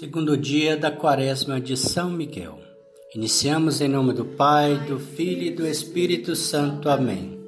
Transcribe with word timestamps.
Segundo 0.00 0.34
dia 0.34 0.78
da 0.78 0.90
quaresma 0.90 1.60
de 1.60 1.76
São 1.76 2.08
Miguel. 2.08 2.58
Iniciamos 3.14 3.82
em 3.82 3.88
nome 3.88 4.14
do 4.14 4.24
Pai, 4.24 4.76
do 4.88 4.98
Filho 4.98 5.42
e 5.42 5.50
do 5.50 5.66
Espírito 5.66 6.34
Santo. 6.34 6.88
Amém. 6.88 7.38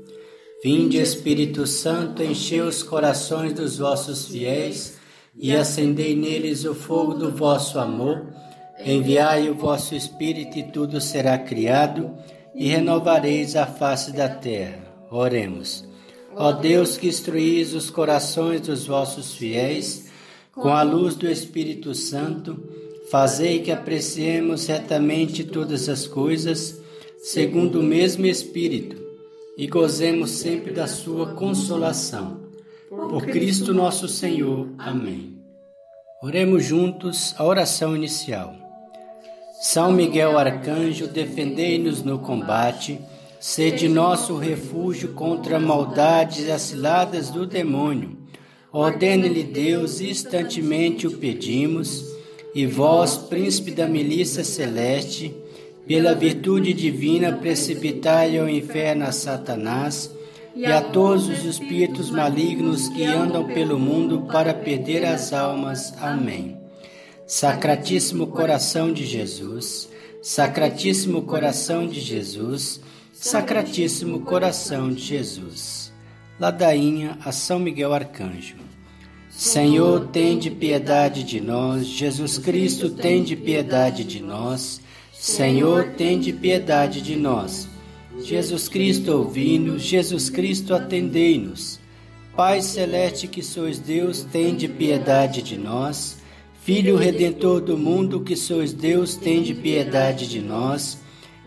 Vinde, 0.62 0.98
Espírito 0.98 1.66
Santo, 1.66 2.22
enchei 2.22 2.60
os 2.60 2.82
corações 2.82 3.54
dos 3.54 3.78
vossos 3.78 4.28
fiéis 4.28 4.98
e 5.34 5.56
acendei 5.56 6.14
neles 6.14 6.66
o 6.66 6.74
fogo 6.74 7.14
do 7.14 7.30
vosso 7.30 7.78
amor. 7.78 8.27
Enviai 8.84 9.48
o 9.48 9.55
vosso 9.55 9.95
Espírito 9.95 10.59
e 10.59 10.62
tudo 10.62 11.00
será 11.00 11.39
criado 11.39 12.14
e 12.55 12.69
renovareis 12.69 13.57
a 13.57 13.64
face 13.64 14.12
da 14.12 14.29
terra. 14.29 14.95
Oremos. 15.11 15.89
Ó 16.37 16.53
Deus 16.53 16.98
que 16.98 17.09
instruís 17.09 17.73
os 17.73 17.89
corações 17.89 18.61
dos 18.61 18.87
vossos 18.87 19.32
fiéis, 19.32 20.11
com 20.55 20.69
a 20.69 20.82
luz 20.82 21.14
do 21.14 21.27
Espírito 21.27 21.95
Santo, 21.95 22.62
fazei 23.11 23.61
que 23.61 23.73
apreciemos 23.73 24.66
retamente 24.66 25.45
todas 25.45 25.88
as 25.88 26.06
coisas, 26.06 26.79
segundo 27.23 27.80
o 27.80 27.83
mesmo 27.83 28.27
Espírito, 28.27 29.01
e 29.57 29.66
gozemos 29.66 30.30
sempre 30.30 30.73
da 30.73 30.87
sua 30.87 31.34
consolação. 31.34 32.41
Por 32.88 33.24
Cristo 33.24 33.73
nosso 33.73 34.07
Senhor. 34.07 34.69
Amém. 34.77 35.38
Oremos 36.23 36.65
juntos 36.65 37.34
a 37.38 37.45
oração 37.45 37.96
inicial. 37.96 38.55
São 39.62 39.91
Miguel 39.91 40.38
Arcanjo, 40.38 41.07
defendei-nos 41.07 42.02
no 42.02 42.19
combate, 42.19 43.01
sede 43.41 43.88
nosso 43.88 44.37
refúgio 44.37 45.15
contra 45.15 45.59
maldades 45.59 46.46
e 46.46 46.59
ciladas 46.59 47.30
do 47.30 47.46
demônio 47.46 48.21
Ordene-lhe 48.72 49.42
Deus, 49.42 50.00
instantemente 50.00 51.06
o 51.06 51.18
pedimos, 51.18 52.10
e 52.54 52.66
vós, 52.66 53.16
príncipe 53.16 53.70
da 53.70 53.86
milícia 53.86 54.42
celeste, 54.42 55.34
pela 55.86 56.14
virtude 56.14 56.73
divina, 56.73 57.32
precipitai 57.32 58.38
ao 58.38 58.48
inferno 58.48 59.04
a 59.04 59.12
Satanás 59.12 60.10
e 60.54 60.64
a 60.64 60.80
todos 60.80 61.29
os 61.29 61.45
espíritos 61.45 62.10
malignos 62.10 62.88
que 62.88 63.04
andam 63.04 63.46
pelo 63.46 63.79
mundo 63.79 64.26
para 64.31 64.54
perder 64.54 65.04
as 65.04 65.32
almas. 65.32 65.92
Amém. 66.00 66.56
Sacratíssimo 67.26 68.26
coração 68.28 68.92
de 68.92 69.04
Jesus, 69.04 69.88
Sacratíssimo 70.22 71.22
coração 71.22 71.86
de 71.86 72.00
Jesus, 72.00 72.81
Sacratíssimo 73.12 74.20
coração 74.20 74.92
de 74.92 75.03
Jesus. 75.03 75.81
Ladainha 76.43 77.16
a 77.25 77.31
São 77.31 77.60
Miguel 77.60 77.94
Arcanjo. 77.94 78.56
Senhor, 79.31 80.09
tende 80.09 80.50
piedade 80.50 81.22
de 81.22 81.41
nós. 81.41 81.87
Jesus 81.87 82.37
Cristo, 82.37 82.91
tende 82.91 83.37
piedade 83.37 84.03
de 84.03 84.21
nós. 84.21 84.81
Senhor, 85.12 85.91
tende 85.97 86.32
piedade 86.32 87.00
de 87.00 87.15
nós. 87.15 87.69
Jesus 88.25 88.69
Cristo, 88.69 89.12
ouvi-nos. 89.12 89.82
Jesus 89.82 90.28
Cristo, 90.28 90.75
atendei-nos. 90.75 91.78
Pai 92.34 92.60
celeste 92.60 93.28
que 93.28 93.41
sois 93.41 93.78
Deus, 93.78 94.22
tende 94.25 94.66
piedade 94.66 95.43
de 95.43 95.56
nós. 95.56 96.16
Filho 96.65 96.97
redentor 96.97 97.60
do 97.60 97.78
mundo 97.78 98.20
que 98.20 98.34
sois 98.34 98.72
Deus, 98.72 99.15
tende 99.15 99.54
piedade 99.54 100.26
de 100.26 100.41
nós. 100.41 100.98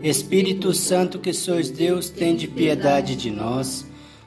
Espírito 0.01 0.73
Santo 0.73 1.19
que 1.19 1.33
sois 1.33 1.69
Deus, 1.69 2.09
tende 2.09 2.47
piedade 2.47 3.13
de 3.17 3.29
nós. 3.29 3.85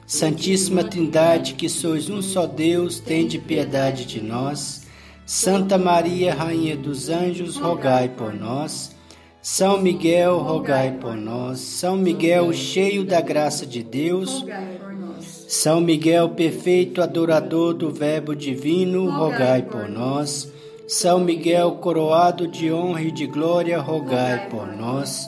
Santíssima 0.09 0.83
Trindade, 0.83 1.53
que 1.53 1.69
sois 1.69 2.09
um 2.09 2.19
só 2.19 2.47
Deus, 2.47 2.99
tende 2.99 3.37
piedade 3.37 4.05
de 4.05 4.19
nós. 4.19 4.81
Santa 5.23 5.77
Maria, 5.77 6.33
Rainha 6.33 6.75
dos 6.75 7.09
Anjos, 7.09 7.57
rogai 7.57 8.09
por 8.09 8.33
nós. 8.33 8.89
São 9.39 9.79
Miguel, 9.79 10.39
rogai 10.39 10.97
por 10.99 11.15
nós. 11.15 11.59
São 11.59 11.95
Miguel, 11.95 12.51
cheio 12.53 13.05
da 13.05 13.21
graça 13.21 13.67
de 13.67 13.83
Deus. 13.83 14.43
São 15.47 15.79
Miguel, 15.79 16.29
perfeito 16.29 17.03
adorador 17.03 17.75
do 17.75 17.91
Verbo 17.91 18.35
divino, 18.35 19.11
rogai 19.11 19.61
por 19.61 19.87
nós. 19.87 20.51
São 20.87 21.19
Miguel, 21.19 21.73
coroado 21.73 22.47
de 22.47 22.73
honra 22.73 23.03
e 23.03 23.11
de 23.11 23.27
glória, 23.27 23.79
rogai 23.79 24.49
por 24.49 24.75
nós. 24.75 25.27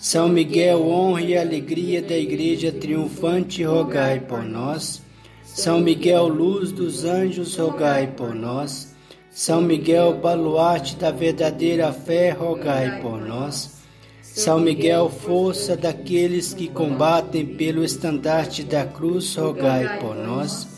São 0.00 0.28
Miguel, 0.28 0.88
honra 0.88 1.22
e 1.22 1.36
alegria 1.36 2.00
da 2.00 2.16
Igreja 2.16 2.70
triunfante, 2.70 3.64
rogai 3.64 4.20
por 4.20 4.44
nós. 4.44 5.02
São 5.42 5.80
Miguel, 5.80 6.28
luz 6.28 6.70
dos 6.70 7.04
anjos, 7.04 7.56
rogai 7.56 8.06
por 8.06 8.32
nós. 8.32 8.94
São 9.28 9.60
Miguel, 9.60 10.14
baluarte 10.14 10.94
da 10.94 11.10
verdadeira 11.10 11.92
fé, 11.92 12.30
rogai 12.30 13.00
por 13.02 13.20
nós. 13.20 13.78
São 14.22 14.60
Miguel, 14.60 15.10
força 15.10 15.76
daqueles 15.76 16.54
que 16.54 16.68
combatem 16.68 17.44
pelo 17.44 17.82
estandarte 17.82 18.62
da 18.62 18.84
cruz, 18.84 19.34
rogai 19.34 19.98
por 19.98 20.14
nós. 20.14 20.68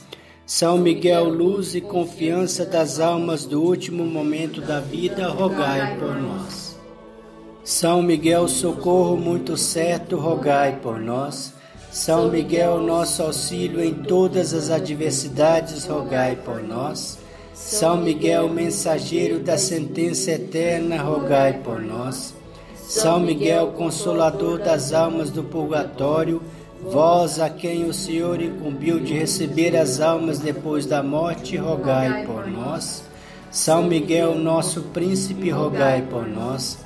São 0.46 0.78
Miguel, 0.78 1.28
luz 1.28 1.74
e 1.74 1.82
confiança 1.82 2.64
das 2.64 2.98
almas 2.98 3.44
do 3.44 3.62
último 3.62 4.06
momento 4.06 4.62
da 4.62 4.80
vida, 4.80 5.28
rogai 5.28 5.98
por 5.98 6.16
nós. 6.16 6.69
São 7.62 8.02
Miguel, 8.02 8.48
socorro 8.48 9.16
muito 9.16 9.56
certo, 9.56 10.16
rogai 10.16 10.78
por 10.82 10.98
nós. 10.98 11.52
São 11.92 12.30
Miguel, 12.30 12.80
nosso 12.80 13.22
auxílio 13.22 13.84
em 13.84 13.92
todas 13.92 14.54
as 14.54 14.70
adversidades, 14.70 15.84
rogai 15.86 16.36
por 16.36 16.62
nós. 16.62 17.18
São 17.52 17.98
Miguel, 17.98 18.48
mensageiro 18.48 19.40
da 19.40 19.58
sentença 19.58 20.30
eterna, 20.30 21.02
rogai 21.02 21.60
por 21.62 21.80
nós. 21.80 22.34
São 22.76 23.20
Miguel, 23.20 23.72
consolador 23.72 24.58
das 24.58 24.94
almas 24.94 25.30
do 25.30 25.44
purgatório, 25.44 26.40
vós 26.82 27.38
a 27.38 27.50
quem 27.50 27.84
o 27.84 27.92
Senhor 27.92 28.40
incumbiu 28.40 28.98
de 28.98 29.12
receber 29.12 29.76
as 29.76 30.00
almas 30.00 30.38
depois 30.38 30.86
da 30.86 31.02
morte, 31.02 31.58
rogai 31.58 32.24
por 32.24 32.46
nós. 32.46 33.04
São 33.50 33.82
Miguel, 33.82 34.34
nosso 34.34 34.80
príncipe, 34.94 35.50
rogai 35.50 36.02
por 36.02 36.26
nós. 36.26 36.78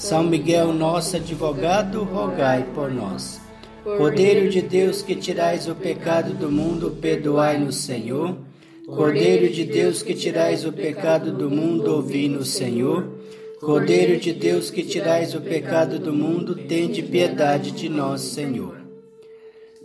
São 0.00 0.24
Miguel, 0.24 0.72
nosso 0.72 1.16
advogado, 1.16 2.04
rogai 2.04 2.66
por 2.74 2.90
nós. 2.90 3.38
Cordeiro 3.84 4.48
de 4.48 4.62
Deus 4.62 5.02
que 5.02 5.14
tirais 5.14 5.68
o 5.68 5.74
pecado 5.74 6.32
do 6.32 6.50
mundo, 6.50 6.96
perdoai-nos, 7.02 7.76
Senhor. 7.76 8.34
Cordeiro 8.86 9.52
de 9.52 9.62
Deus 9.62 10.02
que 10.02 10.14
tirais 10.14 10.64
o 10.64 10.72
pecado 10.72 11.30
do 11.32 11.50
mundo, 11.50 11.94
ouvi-nos, 11.94 12.48
Senhor. 12.48 13.10
Cordeiro 13.60 14.18
de 14.18 14.32
Deus 14.32 14.70
que 14.70 14.82
tirais 14.82 15.34
o 15.34 15.40
pecado 15.42 15.98
do 15.98 16.14
mundo, 16.14 16.54
tende 16.54 17.02
piedade 17.02 17.70
de 17.70 17.90
nós, 17.90 18.22
Senhor. 18.22 18.80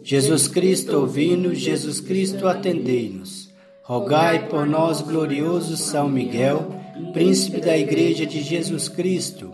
Jesus 0.01 0.47
Cristo, 0.47 0.95
ouvi-nos, 0.97 1.57
Jesus 1.57 1.99
Cristo, 1.99 2.47
atendei-nos. 2.47 3.49
Rogai 3.83 4.47
por 4.47 4.65
nós, 4.65 5.01
glorioso 5.01 5.75
São 5.75 6.07
Miguel, 6.07 6.73
príncipe 7.11 7.59
da 7.59 7.77
Igreja 7.77 8.25
de 8.25 8.41
Jesus 8.41 8.87
Cristo 8.87 9.53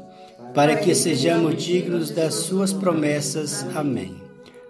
para 0.54 0.76
que 0.76 0.94
sejamos 0.94 1.64
dignos 1.64 2.10
das 2.10 2.34
suas 2.36 2.74
promessas. 2.74 3.66
Amém. 3.76 4.16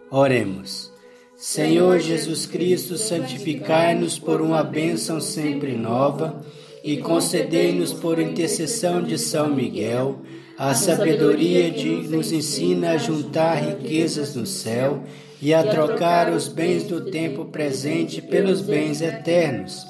Oremos. 0.10 0.92
Senhor 1.36 2.00
Jesus 2.00 2.46
Cristo, 2.46 2.98
santificai-nos 2.98 4.20
por 4.20 4.42
uma 4.42 4.64
bênção 4.64 5.20
sempre 5.20 5.74
nova 5.74 6.46
e 6.84 6.98
concedei-nos 6.98 7.94
por 7.94 8.20
intercessão 8.20 9.02
de 9.02 9.18
São 9.18 9.50
Miguel 9.50 10.22
a 10.58 10.76
sabedoria 10.76 11.72
de 11.72 11.90
nos 12.08 12.32
ensina 12.32 12.92
a 12.92 12.98
juntar 12.98 13.56
riquezas 13.56 14.36
no 14.36 14.46
céu 14.46 15.02
e 15.42 15.52
a 15.56 15.64
trocar 15.64 16.32
os 16.32 16.48
bens 16.48 16.84
do 16.84 17.10
tempo 17.10 17.46
presente 17.46 18.22
pelos 18.22 18.62
bens 18.62 19.02
eternos. 19.02 19.88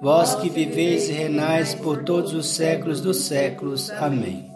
Vós 0.00 0.34
que 0.34 0.48
viveis 0.48 1.10
e 1.10 1.12
renais 1.12 1.74
por 1.74 2.04
todos 2.04 2.32
os 2.32 2.46
séculos 2.46 3.02
dos 3.02 3.18
séculos. 3.18 3.90
Amém. 3.90 4.55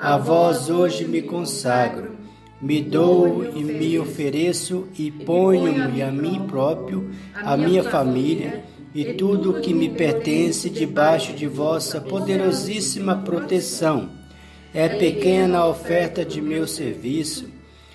a 0.00 0.16
vós 0.16 0.70
hoje 0.70 1.04
me 1.04 1.20
consagro, 1.20 2.16
me 2.58 2.80
dou 2.80 3.44
e 3.44 3.62
me 3.62 3.98
ofereço 3.98 4.88
e 4.98 5.10
ponho-me 5.10 6.00
a 6.00 6.10
mim 6.10 6.46
próprio, 6.46 7.10
a 7.34 7.54
minha 7.54 7.82
família 7.84 8.64
e 8.94 9.12
tudo 9.12 9.50
o 9.50 9.60
que 9.60 9.74
me 9.74 9.90
pertence 9.90 10.70
debaixo 10.70 11.34
de 11.34 11.46
vossa 11.46 12.00
poderosíssima 12.00 13.14
proteção. 13.16 14.08
É 14.72 14.88
pequena 14.88 15.58
a 15.58 15.68
oferta 15.68 16.24
de 16.24 16.40
meu 16.40 16.66
serviço, 16.66 17.50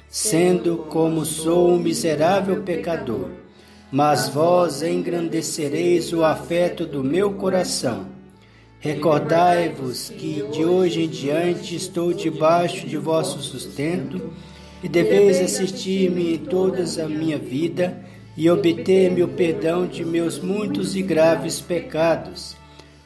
sendo 0.08 0.86
como 0.90 1.26
sou 1.26 1.72
um 1.72 1.80
miserável 1.80 2.62
pecador. 2.62 3.32
Mas 3.92 4.30
vós 4.30 4.84
engrandecereis 4.84 6.14
o 6.14 6.24
afeto 6.24 6.86
do 6.86 7.04
meu 7.04 7.34
coração. 7.34 8.15
Recordai-vos 8.80 10.10
que 10.10 10.44
de 10.52 10.64
hoje 10.64 11.04
em 11.04 11.10
diante 11.10 11.76
estou 11.76 12.14
debaixo 12.14 12.86
de 12.88 12.98
vosso 12.98 13.42
sustento 13.42 14.32
e 14.84 14.88
deveis 14.88 15.42
assistir-me 15.42 16.36
em 16.36 16.38
toda 16.38 16.84
a 17.04 17.10
minha 17.10 17.38
vida 17.38 18.06
e 18.38 18.50
obter-me 18.50 19.24
o 19.24 19.28
perdão 19.28 19.88
de 19.88 20.04
meus 20.04 20.40
muitos 20.40 20.96
e 20.96 21.02
graves 21.02 21.60
pecados, 21.60 22.56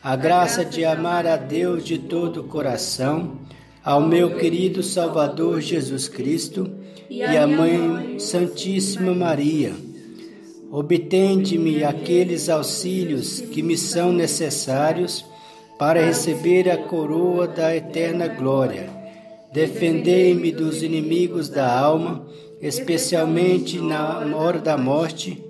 a 0.04 0.16
graça 0.16 0.66
de 0.66 0.84
amar 0.84 1.28
a 1.28 1.38
Deus 1.38 1.86
de 1.86 1.98
todo 1.98 2.42
o 2.42 2.44
coração, 2.46 3.38
ao 3.84 4.02
meu 4.02 4.36
querido 4.36 4.84
Salvador 4.84 5.62
Jesus 5.62 6.10
Cristo 6.10 6.70
e 7.10 7.24
à 7.24 7.48
Mãe 7.48 8.20
Santíssima 8.20 9.14
Maria. 9.14 9.74
Obtende-me 10.72 11.84
aqueles 11.84 12.50
auxílios 12.50 13.40
que 13.40 13.64
me 13.64 13.78
são 13.78 14.12
necessários 14.12 15.26
para 15.80 16.06
receber 16.06 16.70
a 16.70 16.78
coroa 16.78 17.48
da 17.48 17.76
eterna 17.76 18.28
glória. 18.28 18.90
Defendei-me 19.52 20.52
dos 20.52 20.84
inimigos 20.84 21.50
da 21.50 21.68
alma 21.76 22.28
especialmente 22.62 23.80
na 23.80 24.20
hora 24.36 24.60
da 24.60 24.78
morte. 24.78 25.42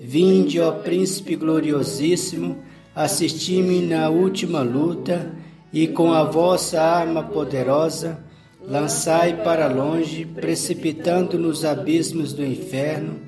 Vinde, 0.00 0.60
ó 0.60 0.70
Príncipe 0.70 1.34
gloriosíssimo, 1.34 2.58
assisti-me 2.94 3.80
na 3.80 4.08
última 4.08 4.60
luta 4.60 5.32
e 5.72 5.88
com 5.88 6.12
a 6.12 6.22
vossa 6.22 6.80
arma 6.80 7.22
poderosa 7.24 8.24
lançai 8.60 9.42
para 9.42 9.66
longe, 9.66 10.26
precipitando 10.26 11.38
nos 11.38 11.64
abismos 11.64 12.34
do 12.34 12.44
inferno, 12.44 13.18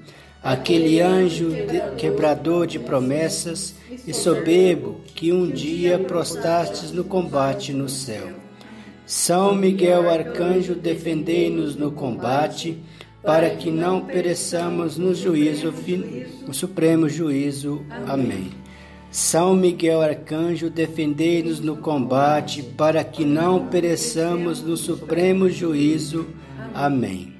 aquele 0.43 1.01
anjo 1.01 1.51
quebrador 1.97 2.67
de 2.67 2.79
promessas 2.79 3.75
e 4.07 4.13
soberbo 4.15 5.01
que 5.15 5.33
um 5.33 5.49
dia 5.49 5.99
prostastes 5.99 6.93
no 6.93 7.05
combate 7.05 7.73
no 7.73 7.89
céu. 7.89 8.29
São 9.05 9.55
Miguel 9.55 10.09
Arcanjo, 10.09 10.75
defendei-nos 10.75 11.75
no 11.77 11.91
combate 11.91 12.79
para 13.23 13.51
que 13.51 13.71
não 13.71 14.03
pereçamos 14.03 14.97
no 14.97 15.15
juízo, 15.15 15.75
no 16.47 16.55
supremo 16.55 17.09
juízo. 17.09 17.85
Amém. 18.07 18.51
São 19.11 19.57
Miguel 19.57 20.01
Arcanjo, 20.01 20.71
defendei-nos 20.71 21.59
no 21.59 21.77
combate, 21.77 22.63
para 22.63 23.03
que 23.03 23.25
não 23.25 23.67
pereçamos 23.67 24.63
no 24.63 24.77
supremo 24.77 25.51
juízo. 25.51 26.29
Amém. 26.73 27.40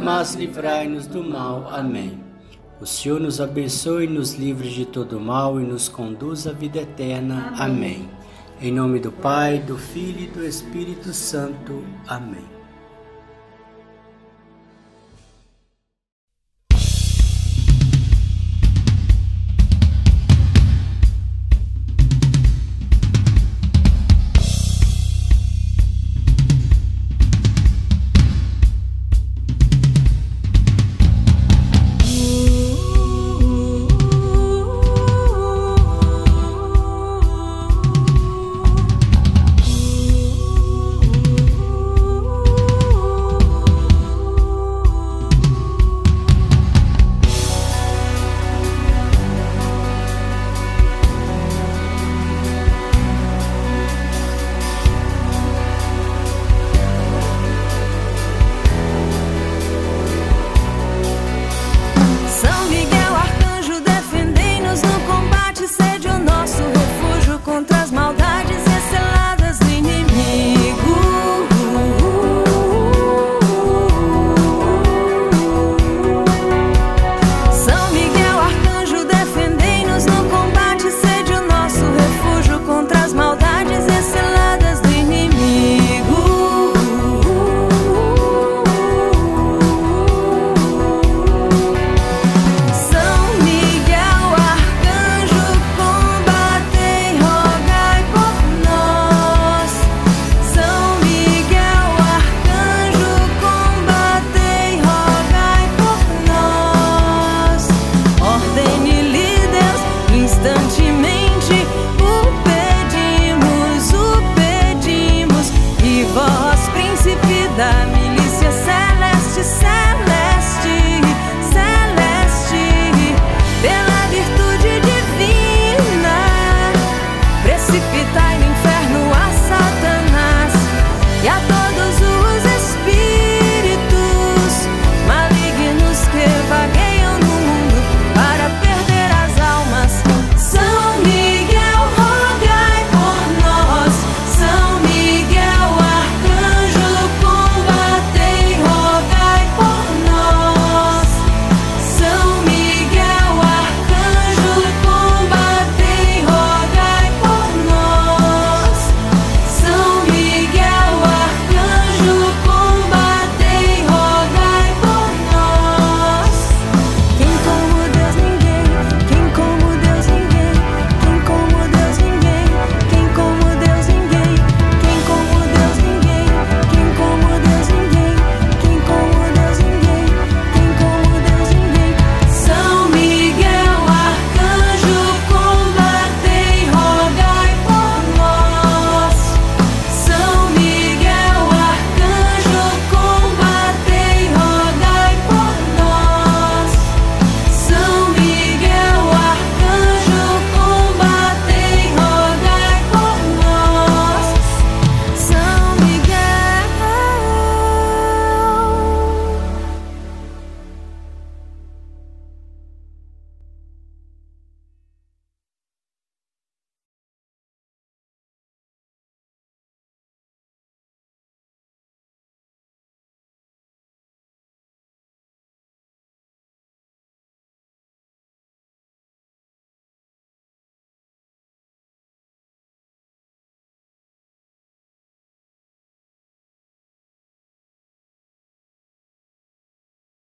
mas 0.00 0.34
livrai-nos 0.34 1.06
do 1.06 1.22
mal. 1.22 1.68
Amém. 1.70 2.22
O 2.80 2.86
Senhor 2.86 3.20
nos 3.20 3.40
abençoe, 3.40 4.06
nos 4.06 4.34
livre 4.34 4.68
de 4.68 4.84
todo 4.84 5.20
mal 5.20 5.60
e 5.60 5.64
nos 5.64 5.88
conduz 5.88 6.46
à 6.46 6.52
vida 6.52 6.80
eterna. 6.80 7.52
Amém. 7.56 8.08
Em 8.60 8.72
nome 8.72 8.98
do 8.98 9.12
Pai, 9.12 9.58
do 9.58 9.76
Filho 9.76 10.20
e 10.20 10.26
do 10.26 10.44
Espírito 10.44 11.12
Santo. 11.12 11.84
Amém. 12.08 12.61